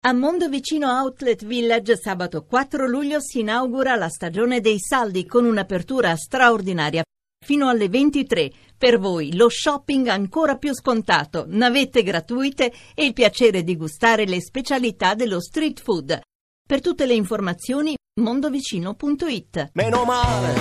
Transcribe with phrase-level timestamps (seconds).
[0.00, 6.14] A Mondovicino Outlet Village sabato 4 luglio si inaugura la stagione dei saldi con un'apertura
[6.14, 7.02] straordinaria
[7.44, 8.52] fino alle 23.
[8.78, 14.40] Per voi lo shopping ancora più scontato, navette gratuite e il piacere di gustare le
[14.40, 16.20] specialità dello street food.
[16.64, 19.70] Per tutte le informazioni mondovicino.it.
[19.72, 20.54] Meno male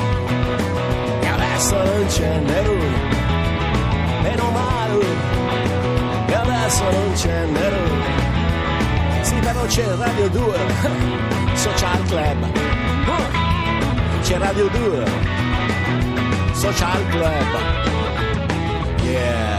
[1.20, 2.78] che adesso non c'è Nerù.
[4.24, 5.06] Meno male
[6.26, 8.27] che adesso non c'è Nerù.
[9.48, 10.58] Però c'è Radio 2,
[11.56, 12.52] Social Club.
[14.22, 15.06] C'è Radio 2,
[16.52, 17.48] Social Club.
[19.04, 19.56] Yeah.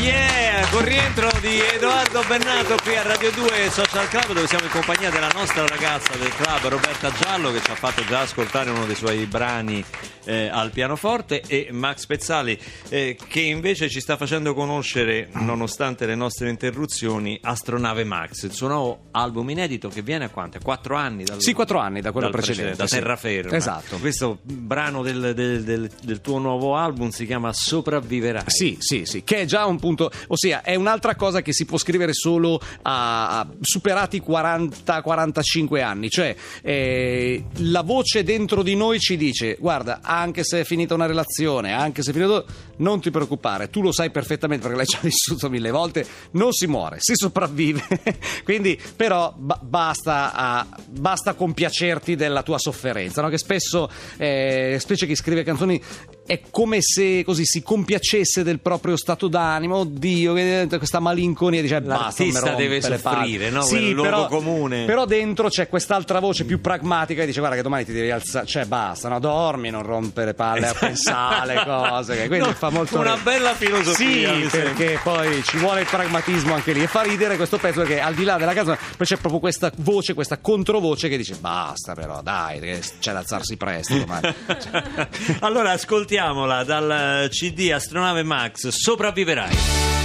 [0.00, 0.33] Yeah,
[0.70, 5.10] con rientro di Edoardo Bennato qui a Radio 2 Social Club dove siamo in compagnia
[5.10, 8.94] della nostra ragazza del club Roberta Giallo che ci ha fatto già ascoltare uno dei
[8.96, 9.84] suoi brani
[10.24, 12.58] eh, al pianoforte e Max Pezzali
[12.88, 18.68] eh, che invece ci sta facendo conoscere nonostante le nostre interruzioni Astronave Max, il suo
[18.68, 20.58] nuovo album inedito che viene a quanto?
[20.58, 21.24] A quattro anni?
[21.24, 23.54] Dal, Sì, quattro anni da quello dal precedente, Da terraferma.
[23.56, 23.98] Esatto.
[23.98, 28.44] Questo brano del, del- del- del tuo nuovo album si chiama Sopravviverai.
[28.46, 31.78] Sì, sì, sì, che è già un punto, ossia è un'altra cosa che si può
[31.78, 39.16] scrivere solo a, a superati 40-45 anni, cioè eh, la voce dentro di noi ci
[39.16, 42.44] dice guarda, anche se è finita una relazione, anche se è finito,
[42.76, 46.66] non ti preoccupare, tu lo sai perfettamente perché l'hai già vissuto mille volte, non si
[46.66, 47.82] muore, si sopravvive,
[48.44, 53.28] quindi però ba- basta, ah, basta compiacerti della tua sofferenza, no?
[53.28, 55.80] che spesso, eh, specie chi scrive canzoni,
[56.26, 60.32] è come se così si compiacesse del proprio stato d'animo, oddio,
[60.78, 62.02] questa malinconia, dice basta.
[62.24, 63.62] L'artista rompe deve soffrire, no?
[63.62, 64.84] Sì, Quel luogo però, comune.
[64.84, 68.46] Però dentro c'è quest'altra voce più pragmatica che dice guarda che domani ti devi alzare,
[68.46, 69.18] cioè basta, no?
[69.18, 73.36] dormi, non rompere palle a pensare alle cose, che quindi No, fa molto una ridere.
[73.38, 77.58] bella filosofia, Sì, perché poi ci vuole il pragmatismo anche lì e fa ridere questo
[77.58, 81.16] pezzo perché al di là della canzone poi c'è proprio questa voce, questa controvoce che
[81.16, 82.60] dice basta però, dai,
[82.98, 84.34] c'è da alzarsi presto domani.
[85.40, 85.76] allora
[86.14, 90.03] ascoltiamola dal CD Astronave Max Sopravviverai.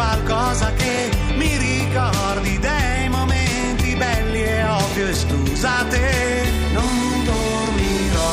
[0.00, 8.32] Qualcosa che mi ricordi dei momenti belli e ovvio e scusate, non dormirò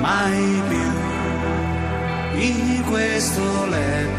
[0.00, 4.15] mai più in questo letto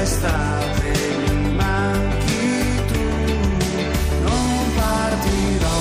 [0.00, 3.02] estate mi manchi tu,
[4.22, 5.80] non partirò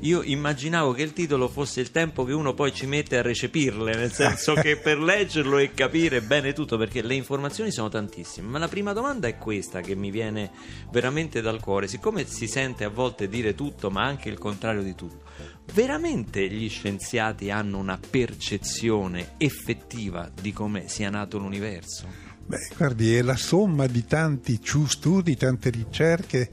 [0.00, 3.94] io immaginavo che il titolo fosse il tempo che uno poi ci mette a recepirle,
[3.94, 8.46] nel senso che per leggerlo e capire bene tutto, perché le informazioni sono tantissime.
[8.46, 10.50] Ma la prima domanda è questa che mi viene
[10.90, 14.94] veramente dal cuore, siccome si sente a volte dire tutto, ma anche il contrario di
[14.94, 15.24] tutto.
[15.72, 22.06] Veramente gli scienziati hanno una percezione effettiva di come sia nato l'universo?
[22.46, 26.50] Beh, guardi, è la somma di tanti studi, tante ricerche.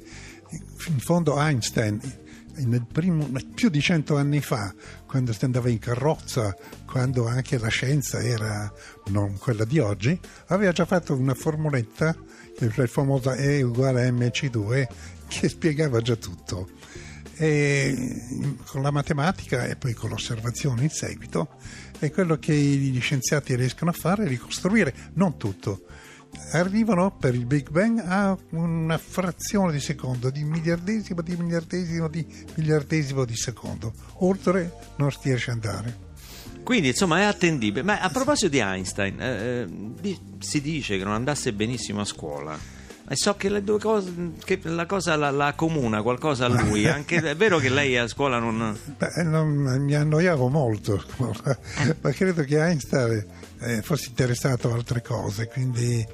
[0.87, 1.99] In fondo Einstein,
[2.91, 4.73] primo, più di cento anni fa,
[5.05, 6.55] quando si andava in carrozza,
[6.85, 8.71] quando anche la scienza era
[9.07, 12.15] non quella di oggi, aveva già fatto una formuletta,
[12.59, 14.87] il famosa E uguale a MC2,
[15.27, 16.69] che spiegava già tutto.
[17.35, 18.21] E
[18.65, 21.57] con la matematica e poi con l'osservazione in seguito
[21.97, 25.85] è quello che gli scienziati riescono a fare, ricostruire, non tutto.
[26.51, 32.25] Arrivano per il Big Bang a una frazione di secondo, di miliardesimo di miliardesimo di
[32.55, 33.91] miliardesimo di secondo.
[34.19, 35.97] Oltre non si riesce ad andare.
[36.63, 37.83] Quindi insomma è attendibile.
[37.83, 39.67] Ma a proposito di Einstein, eh, eh,
[39.99, 42.57] di- si dice che non andasse benissimo a scuola.
[43.05, 44.13] E so che, le due cose,
[44.45, 46.87] che la cosa la, la accomuna qualcosa a lui.
[46.87, 48.77] Anche, è vero che lei a scuola non.
[48.97, 49.47] Beh, non-
[49.83, 51.59] mi annoiavo molto, a scuola,
[51.99, 53.25] ma credo che Einstein
[53.63, 56.05] eh, fosse interessato a altre cose, quindi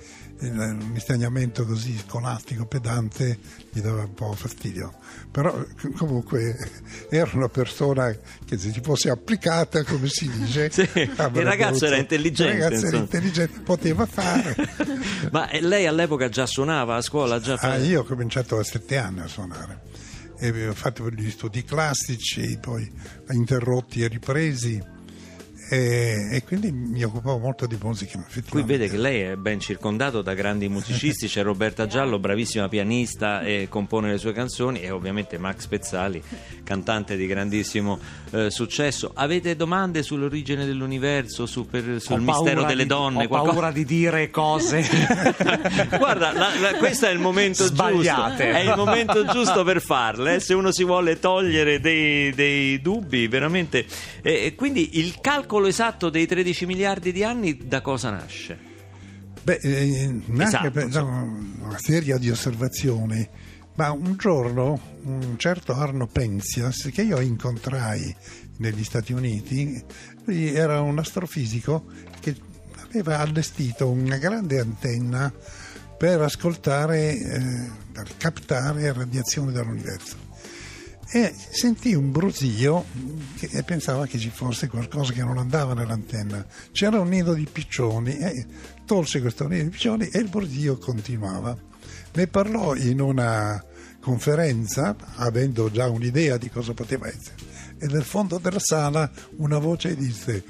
[0.41, 3.37] il- un insegnamento così scolastico, pedante,
[3.71, 4.93] gli dava un po' fastidio.
[5.31, 5.65] Però
[5.97, 6.55] comunque
[7.09, 8.15] era una persona
[8.45, 10.69] che se ci fosse applicata, come si dice...
[10.71, 14.55] Sì, il ragazzo era intelligente, Il ragazzo era intelligente, poteva fare.
[15.31, 17.39] Ma eh, lei all'epoca già suonava a scuola?
[17.41, 19.87] Già Ah, io ho cominciato a sette anni a suonare
[20.41, 22.89] e ho fatto gli studi classici, poi
[23.31, 24.81] interrotti e ripresi
[25.69, 28.23] e, e quindi mi occupavo molto di musica.
[28.49, 33.41] Qui vede che lei è ben circondato da grandi musicisti, c'è Roberta Giallo, bravissima pianista
[33.41, 36.21] e compone le sue canzoni e ovviamente Max Pezzali,
[36.63, 37.99] cantante di grandissimo
[38.31, 39.11] eh, successo.
[39.13, 43.25] Avete domande sull'origine dell'universo, su- per- sul Ho mistero delle di- donne?
[43.25, 44.81] Ho qualcosa- paura di dire cose.
[45.97, 48.43] Guarda, la- la- questo è il momento Sbagliate.
[48.45, 48.57] giusto.
[48.57, 50.35] È il momento giusto per farle.
[50.35, 53.85] eh, Se uno si vuole togliere dei, dei dubbi, veramente.
[54.21, 58.57] E, e quindi il calcolo esatto dei 13 miliardi di anni da cosa nasce?
[59.41, 63.27] Beh, eh, nasce Esatto, da una serie di osservazioni,
[63.75, 68.15] ma un giorno un certo Arno Penzias, che io incontrai
[68.57, 69.81] negli Stati Uniti,
[70.25, 71.85] lui era un astrofisico
[72.19, 72.35] che
[72.83, 75.31] aveva allestito una grande antenna
[75.97, 80.28] per ascoltare, eh, per captare radiazioni dall'universo.
[81.11, 82.85] E sentì un brusio
[83.39, 86.45] e pensava che ci fosse qualcosa che non andava nell'antenna.
[86.71, 88.45] C'era un nido di piccioni e
[88.85, 91.57] tolse questo nido di piccioni e il brusio continuava.
[92.13, 93.63] Ne parlò in una
[93.99, 97.35] conferenza, avendo già un'idea di cosa poteva essere.
[97.79, 100.43] E nel fondo della sala una voce disse: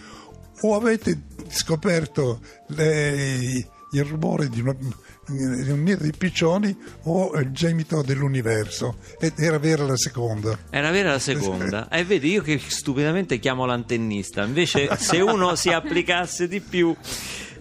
[0.62, 7.51] O avete scoperto le- il rumore di, una- di un nido di piccioni o il
[7.51, 8.98] gemito dell'universo?
[9.19, 10.58] Ed era vera la seconda.
[10.69, 11.88] Era vera la seconda.
[11.91, 14.43] E vedi, io che stupidamente chiamo l'antennista.
[14.43, 16.96] Invece, se uno si applicasse di più.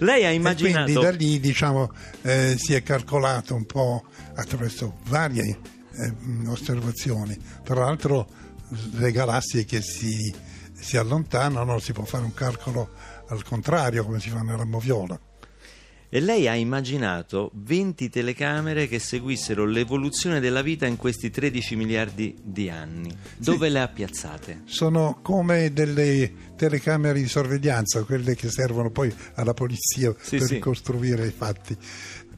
[0.01, 0.85] Lei ha E immaginato.
[0.85, 1.91] quindi da lì diciamo,
[2.23, 4.05] eh, si è calcolato un po'
[4.35, 5.59] attraverso varie
[5.93, 6.13] eh,
[6.47, 7.37] osservazioni.
[7.65, 8.29] Tra l'altro
[8.93, 10.33] le galassie che si,
[10.79, 12.91] si allontanano si può fare un calcolo
[13.29, 15.19] al contrario come si fa nella moviola.
[16.11, 22.35] E lei ha immaginato 20 telecamere che seguissero l'evoluzione della vita in questi 13 miliardi
[22.43, 23.15] di anni.
[23.37, 24.63] Dove le ha piazzate?
[24.65, 30.55] Sono come delle telecamere di sorveglianza, quelle che servono poi alla polizia Sì, per sì.
[30.55, 31.77] ricostruire i fatti.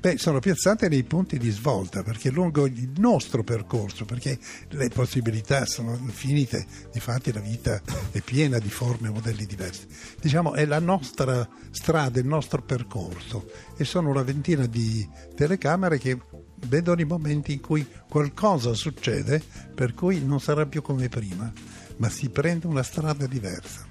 [0.00, 4.38] Beh, sono piazzate nei punti di svolta perché lungo il nostro percorso, perché
[4.70, 9.86] le possibilità sono infinite, difatti la vita è piena di forme e modelli diversi.
[10.18, 16.18] Diciamo è la nostra strada, il nostro percorso e sono una ventina di telecamere che
[16.66, 19.42] vedono i momenti in cui qualcosa succede
[19.74, 21.52] per cui non sarà più come prima,
[21.98, 23.89] ma si prende una strada diversa.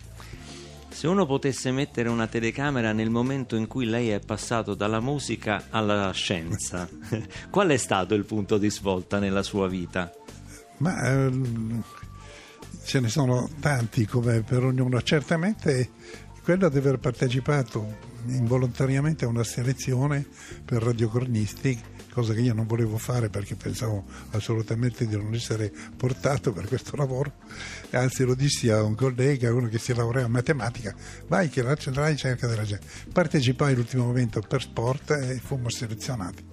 [1.00, 5.68] Se uno potesse mettere una telecamera nel momento in cui lei è passato dalla musica
[5.70, 6.90] alla scienza,
[7.50, 10.12] qual è stato il punto di svolta nella sua vita?
[10.80, 11.82] Ma ehm,
[12.84, 15.02] ce ne sono tanti come per ognuno.
[15.02, 15.92] Certamente
[16.44, 20.28] quello di aver partecipato involontariamente a una selezione
[20.66, 26.52] per radiocronisti, cosa che io non volevo fare perché pensavo assolutamente di non essere portato
[26.52, 27.34] per questo lavoro.
[27.92, 30.94] Anzi lo dissi a un collega, uno che si laurea in matematica,
[31.28, 32.86] vai che la centrale ricerca della gente.
[33.12, 36.44] Partecipai all'ultimo momento per sport e fummo selezionati.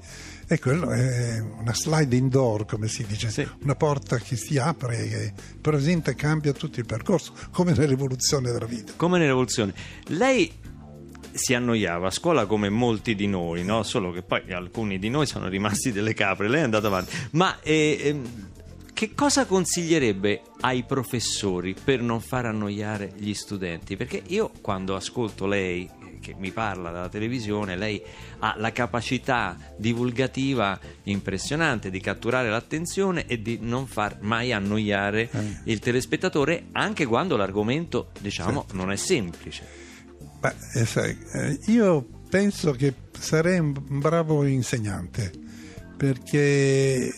[0.48, 3.48] E quello è una sliding door, come si dice, Sì.
[3.62, 8.66] una porta che si apre e presenta e cambia tutto il percorso, come nell'evoluzione della
[8.66, 8.92] vita.
[8.94, 9.74] Come nell'evoluzione.
[10.04, 10.52] Lei
[11.36, 13.82] si annoiava a scuola come molti di noi, no?
[13.82, 17.14] solo che poi alcuni di noi sono rimasti delle capre, lei è andato avanti.
[17.32, 18.50] Ma eh, ehm,
[18.92, 23.94] che cosa consiglierebbe ai professori per non far annoiare gli studenti?
[23.94, 28.02] Perché io quando ascolto lei eh, che mi parla dalla televisione, lei
[28.38, 35.28] ha la capacità divulgativa impressionante di catturare l'attenzione e di non far mai annoiare
[35.64, 39.85] il telespettatore anche quando l'argomento, diciamo, non è semplice.
[40.46, 45.32] Ma, eh, sai, eh, io penso che sarei un bravo insegnante
[45.96, 47.12] perché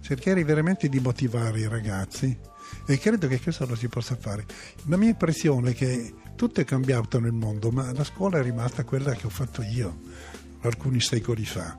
[0.00, 2.36] cercherei veramente di motivare i ragazzi
[2.84, 4.44] e credo che questo lo si possa fare.
[4.86, 8.82] La mia impressione è che tutto è cambiato nel mondo, ma la scuola è rimasta
[8.82, 10.00] quella che ho fatto io
[10.62, 11.78] alcuni secoli fa.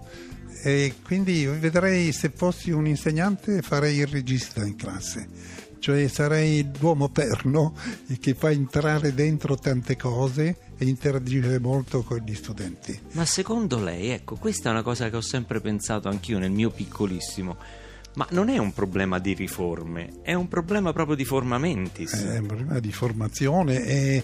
[0.63, 5.27] E quindi vedrei se fossi un insegnante farei il regista in classe,
[5.79, 7.75] cioè sarei l'uomo perno
[8.17, 12.99] che fa entrare dentro tante cose e interagire molto con gli studenti.
[13.11, 16.69] Ma secondo lei, ecco, questa è una cosa che ho sempre pensato anch'io nel mio
[16.69, 17.57] piccolissimo.
[18.15, 22.13] Ma non è un problema di riforme, è un problema proprio di formamentis.
[22.13, 24.23] È un problema di formazione e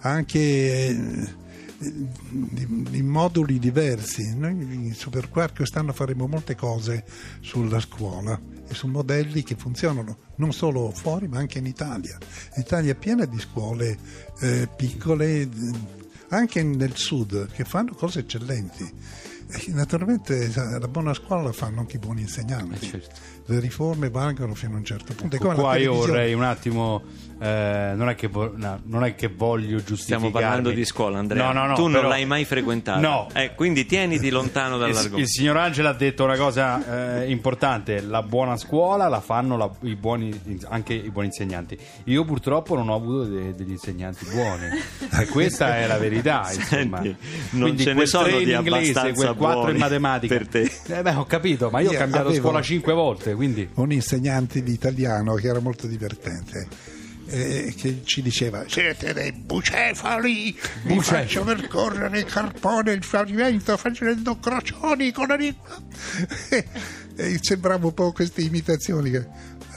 [0.00, 1.34] anche eh,
[1.80, 4.36] di, di moduli diversi.
[4.36, 7.04] Noi in Superquark quest'anno faremo molte cose
[7.40, 12.18] sulla scuola e su modelli che funzionano non solo fuori ma anche in Italia.
[12.56, 13.98] L'Italia è piena di scuole
[14.40, 15.48] eh, piccole,
[16.28, 18.92] anche nel sud, che fanno cose eccellenti.
[19.68, 22.86] Naturalmente la buona scuola la fanno anche i buoni insegnanti.
[22.86, 23.14] Eh, certo.
[23.46, 25.36] Le riforme valgono fino a un certo punto.
[25.42, 27.02] La Qua io vorrei un attimo.
[27.42, 29.96] eh, non, è che vo- no, non è che voglio giustificarmi.
[29.96, 31.46] Stiamo parlando di scuola, Andrea.
[31.50, 31.74] No, no, no.
[31.74, 33.00] tu non però- l'hai mai frequentata.
[33.00, 33.28] No.
[33.32, 35.28] Eh, quindi tieniti lontano Il, il dall'argomento.
[35.30, 39.96] signor Angela ha detto una cosa eh, importante: la buona scuola la fanno la- i
[39.96, 40.38] buoni,
[40.68, 41.78] anche i buoni insegnanti.
[42.04, 44.66] Io purtroppo non ho avuto de- degli insegnanti buoni,
[45.18, 46.46] e questa è la verità.
[46.52, 47.00] Insomma.
[47.02, 47.16] Senti,
[47.52, 50.36] non Quindi ce ne sono di inglese, abbastanza quel 4 buoni in matematica.
[50.36, 50.70] per te.
[50.98, 53.68] Eh beh, ho capito, ma io ho Io cambiato avevo- scuola cinque volte, quindi.
[53.74, 56.68] un insegnante di italiano che era molto divertente
[57.32, 60.50] eh, che ci diceva siete dei bucefali
[60.82, 61.22] vi Bucefali.
[61.26, 65.80] faccio percorrere il carpone il pavimento facendo crocioni con la lingua
[66.50, 66.64] e,
[67.14, 69.12] e sembrava un po' queste imitazioni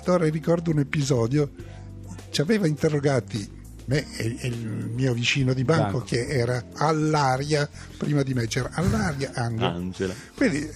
[0.04, 1.52] allora ricordo un episodio
[2.32, 4.58] ci aveva interrogati me e, e il
[4.94, 6.06] mio vicino di banco, Banco.
[6.06, 10.14] che era all'aria prima di me c'era all'aria Angelo Angela.
[10.36, 10.70] quindi,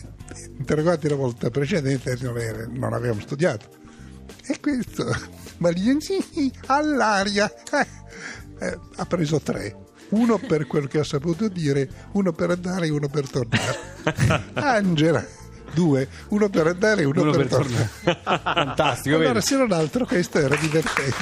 [0.57, 3.65] interrogati la volta precedente, non, era- non avevamo studiato.
[4.45, 5.05] E questo,
[5.57, 7.87] ma gli sì, all'aria, eh,
[8.59, 9.75] eh, ha preso tre.
[10.09, 13.77] Uno per quel che ha saputo dire, uno per andare e uno per tornare.
[14.53, 15.25] Angela,
[15.73, 17.89] due, uno per andare e uno, Uno per, per tornare.
[18.23, 19.45] Fantastico, Allora, vedi?
[19.45, 21.15] se non altro, questo era divertente.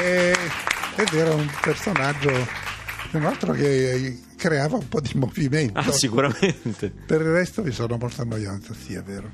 [0.00, 0.34] E-
[0.96, 2.30] ed era un personaggio,
[3.10, 5.78] non altro che creava un po' di movimento.
[5.78, 6.90] Ah, sicuramente.
[6.90, 9.30] Per il resto mi sono molto annoiato, sì, è vero.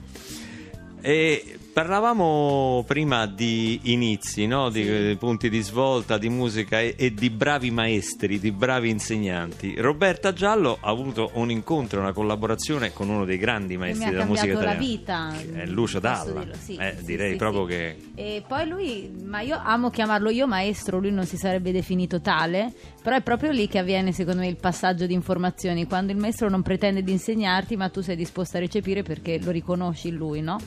[1.01, 4.69] E Parlavamo prima di inizi, no?
[4.69, 9.77] di eh, punti di svolta, di musica e, e di bravi maestri, di bravi insegnanti.
[9.79, 14.11] Roberta Giallo ha avuto un incontro, una collaborazione con uno dei grandi mi maestri ha
[14.11, 15.33] della musica cambiato la italiana.
[15.41, 15.61] vita.
[15.63, 16.41] È Lucio Dalla.
[16.41, 17.71] dirlo, sì, Eh, sì, direi sì, proprio sì.
[17.71, 22.21] che E poi lui, ma io amo chiamarlo io maestro, lui non si sarebbe definito
[22.21, 22.71] tale,
[23.03, 26.51] però è proprio lì che avviene secondo me il passaggio di informazioni, quando il maestro
[26.51, 30.43] non pretende di insegnarti, ma tu sei disposto a recepire perché lo riconosci in lui,
[30.43, 30.59] no?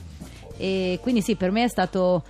[0.58, 2.24] E quindi sì, per me è stato,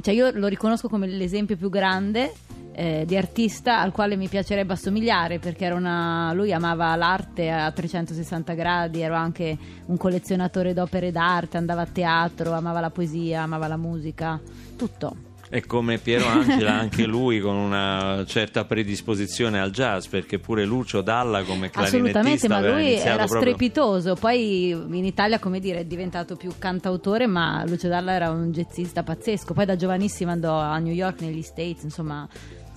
[0.00, 2.32] cioè io lo riconosco come l'esempio più grande
[2.72, 8.54] eh, di artista al quale mi piacerebbe assomigliare perché una, lui amava l'arte a 360
[8.54, 13.76] gradi, era anche un collezionatore d'opere d'arte, andava a teatro, amava la poesia, amava la
[13.76, 14.40] musica,
[14.76, 15.29] tutto.
[15.50, 21.02] È come Piero Angela, anche lui con una certa predisposizione al jazz, perché pure Lucio
[21.02, 23.40] Dalla come Assolutamente, clarinettista ma aveva lui era proprio...
[23.40, 24.14] strepitoso.
[24.14, 29.02] Poi in Italia, come dire, è diventato più cantautore, ma Lucio Dalla era un jazzista
[29.02, 29.52] pazzesco.
[29.52, 32.28] Poi da giovanissimo andò a New York, negli States, insomma.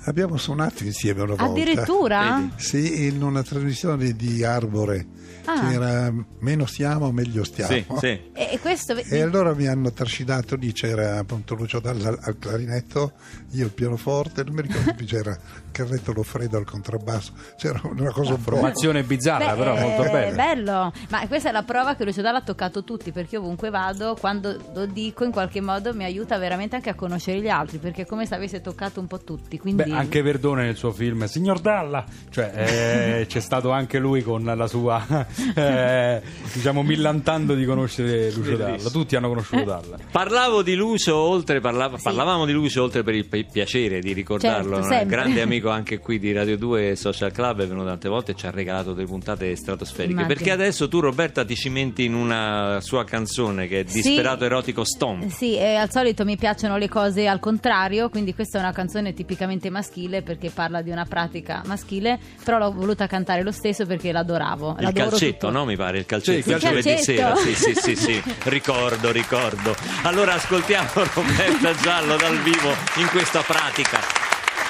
[0.06, 1.46] Abbiamo suonato insieme una volta.
[1.46, 2.38] Addirittura?
[2.40, 2.54] Vedi?
[2.58, 5.06] Sì, in una trasmissione di Arbore.
[5.46, 5.70] Ah.
[5.70, 7.74] C'era meno stiamo, meglio stiamo.
[7.74, 8.32] Sì, sì.
[8.34, 13.14] E, questo E allora mi hanno trascinato lì, c'era appunto Lucio Dalla al clarinetto,
[13.52, 15.38] io al pianoforte, non mi ricordo più c'era
[15.72, 18.52] Carletto Loffredo al contrabbasso, c'era una cosa brutta.
[18.52, 20.36] Formazione bizzarra, Beh, però molto eh, bella.
[20.36, 24.16] bello, ma questa è la prova che Lucio Dalla ha toccato tutti perché ovunque vado,
[24.20, 28.04] quando lo dico in qualche modo mi aiuta veramente anche a conoscere gli altri perché
[28.04, 29.58] è come se avesse toccato un po' tutti.
[29.60, 34.22] Quindi Beh, anche Verdone nel suo film Signor Dalla, cioè eh, c'è stato anche lui
[34.22, 35.23] con la sua,
[35.56, 36.22] eh,
[36.54, 38.90] diciamo, millantando di conoscere Lucio Dalla.
[38.90, 39.98] Tutti hanno conosciuto Dalla.
[40.12, 44.82] Parlavo di Lucio oltre, parlava- parlavamo di Lucio oltre per il pi- piacere di ricordarlo,
[44.84, 48.10] Certo, un grande amico anche qui di Radio 2 e Social Club, è venuto tante
[48.10, 50.14] volte e ci ha regalato delle puntate stratosferiche.
[50.14, 50.34] Immagino.
[50.34, 54.02] Perché adesso tu Roberta ti cimenti in una sua canzone che è Sì.
[54.02, 55.28] Disperato Erotico Stomp.
[55.28, 59.14] Sì, e al solito mi piacciono le cose al contrario, quindi questa è una canzone
[59.14, 64.12] tipicamente maschile perché parla di una pratica maschile, però l'ho voluta cantare lo stesso perché
[64.12, 64.76] l'adoravo.
[64.80, 65.66] L'adoro calcetto, no?
[65.66, 67.04] Mi pare il calcetto, Sì, il il giovedì calcetto.
[67.04, 67.36] sera.
[67.36, 68.24] Sì, sì, sì, sì.
[68.44, 69.76] ricordo, ricordo.
[70.04, 74.00] Allora ascoltiamo Roberta Giallo dal vivo in questa pratica.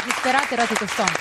[0.05, 1.19] Disperato erotico stomp.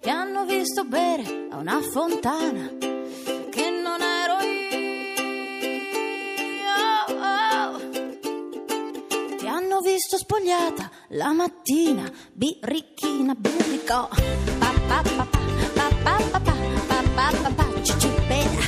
[0.00, 4.65] Ti hanno visto bere a una fontana che non ero io.
[9.58, 14.06] L'hanno visto spogliata la mattina, birichina, birricò.
[14.58, 15.38] Pa pa pa pa,
[15.72, 16.54] pa pa pa pa,
[16.86, 18.60] pa pa pa pa, cicipeda.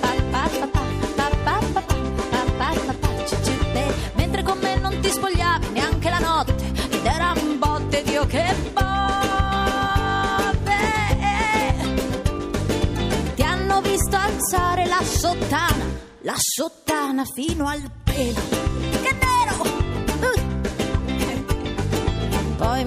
[0.00, 0.82] Pa pa pa pa,
[1.16, 1.94] pa pa pa pa,
[2.28, 3.94] pa pa pa pa, cicipeda.
[4.16, 8.54] Mentre con me non ti spogliavi neanche la notte, ed era un botte, Dio che
[8.74, 8.84] botte.
[13.34, 15.86] Ti hanno visto alzare la sottana,
[16.20, 18.73] la sottana fino al pelo.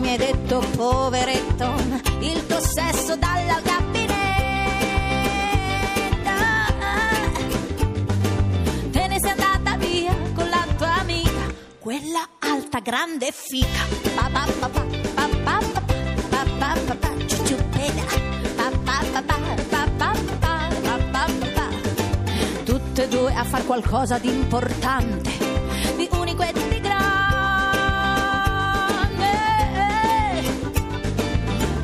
[0.07, 1.73] Mi hai detto, poveretto,
[2.21, 4.07] il tuo sesso dalla gabinetta.
[8.89, 13.85] Te ne sei andata via con la tua amica, quella alta, grande e fica.
[14.15, 15.59] Pa, pa, pa, pa, pa, pa,
[16.29, 17.15] pa, pa, pa, pa.
[22.63, 25.31] Tutte e due a far qualcosa di importante,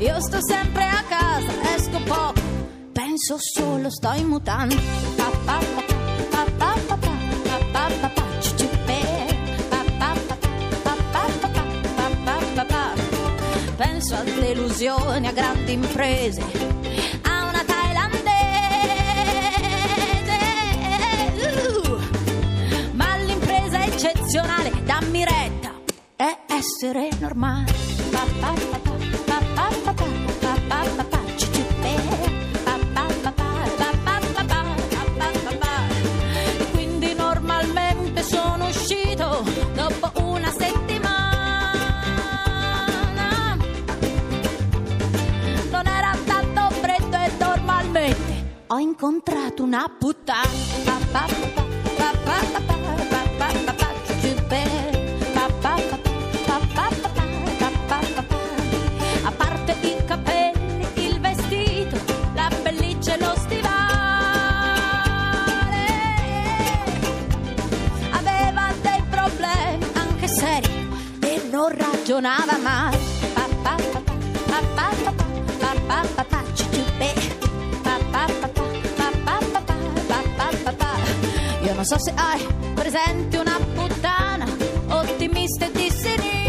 [0.03, 2.41] Io sto sempre a casa, esco poco,
[2.91, 4.75] penso solo, sto in mutande.
[13.77, 16.41] Penso a delusioni, a grandi imprese,
[17.21, 18.31] a una thailandese.
[22.91, 25.71] Ma l'impresa eccezionale, dammi retta,
[26.17, 27.71] è essere normale.
[36.71, 41.17] Quindi normalmente sono uscito dopo una settimana.
[45.69, 51.62] Non era tanto freddo e normalmente ho incontrato una puttana.
[71.53, 72.97] non ragionava mai.
[81.61, 84.45] Io non so se hai presente una puttana
[84.87, 86.41] ottimista e di sinistra.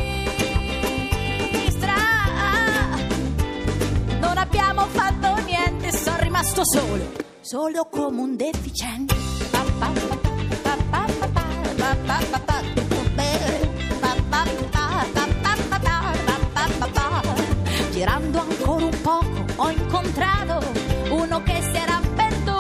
[4.21, 7.13] Non abbiamo fatto niente, sono rimasto solo,
[7.43, 9.15] solo come un deficiente.
[18.05, 20.61] Girando ancora un poco ho incontrato
[21.09, 22.53] uno che si era perduto.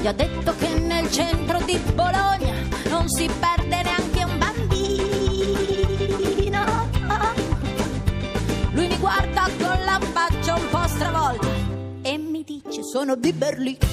[0.00, 2.52] Gli ho detto che nel centro di Bologna
[2.88, 4.64] non si perde neanche un bambino.
[8.72, 11.46] Lui mi guarda con la faccia un po' stravolta
[12.02, 13.84] e mi dice sono di Berlino.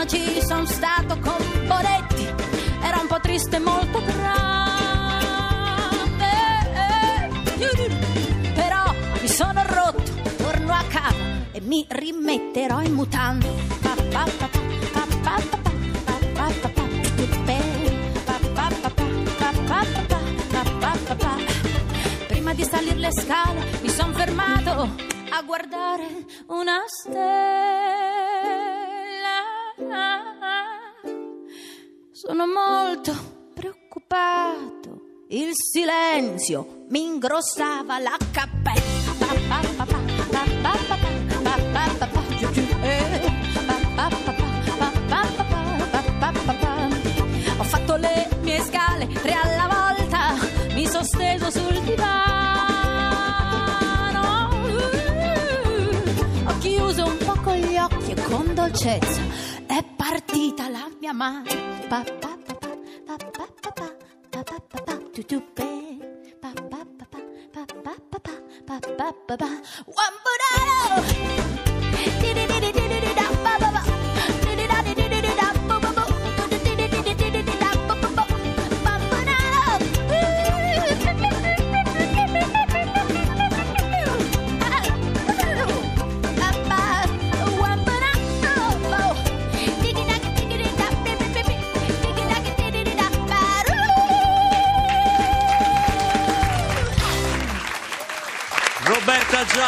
[0.00, 1.36] Torino ci sono stato con
[1.66, 2.26] Boretti,
[2.82, 4.28] era un po' triste e molto grande.
[8.54, 11.16] Però mi sono rotto, torno a casa
[11.52, 13.68] e mi rimetterò in mutande.
[22.26, 24.94] Prima di salire le scale mi sono fermato
[25.30, 28.59] a guardare una stella.
[32.12, 33.12] Sono molto
[33.54, 35.24] preoccupato.
[35.30, 38.80] Il silenzio mi ingrossava la cappella.
[47.58, 50.34] Ho fatto le mie scale tre alla volta,
[50.74, 52.38] mi sono steso sul divano.
[56.46, 59.29] Ho chiuso un po' con gli occhi e con dolcezza
[60.40, 61.44] partita la mia mano.
[61.90, 62.72] Pa, pa, pa, pa,
[63.06, 63.88] pa, pa, pa, pa,
[64.32, 65.68] pa, pa, pa, pa, tu, tu, pe.
[66.40, 66.48] Pa,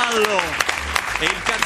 [0.02, 0.41] ballo!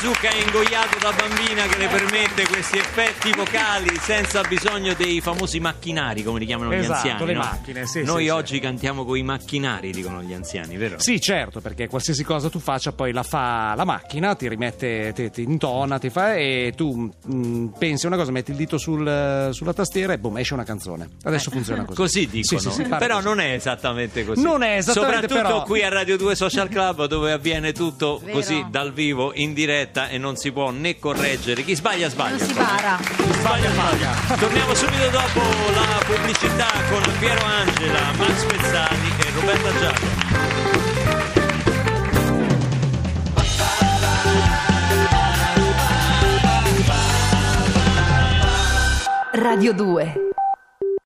[0.06, 6.22] È ingoiato da bambina che le permette questi effetti vocali senza bisogno dei famosi macchinari
[6.22, 7.38] come li chiamano gli Esatto, anziani le no?
[7.40, 10.96] macchine, sì, noi sì, oggi cantiamo con i macchinari dicono gli anziani vero?
[11.00, 15.30] Sì, certo, perché qualsiasi cosa tu faccia poi la fa la macchina, ti rimette, ti,
[15.30, 19.72] ti intona, ti fa e tu mm, pensi una cosa, metti il dito sul- sulla
[19.74, 21.08] tastiera e boom, esce una canzone.
[21.24, 21.92] Adesso funziona così.
[21.92, 23.26] Eh, Così dicono, Sì, sì, sì, però così.
[23.26, 24.40] non è esattamente così.
[24.42, 28.32] Non è esattamente, Soprattutto però- qui a Radio 2 Social Club dove avviene tutto Vero.
[28.38, 31.64] così dal vivo, in diretta e non si può né correggere.
[31.64, 32.36] Chi sbaglia sbaglia.
[32.36, 32.98] Non si para.
[33.32, 34.36] Sbaglia sbaglia.
[34.38, 35.40] Torniamo subito dopo
[35.74, 40.24] la pubblicità con Piero Angela, Max Pezzali e Roberta Giallo.
[49.32, 50.25] Radio 2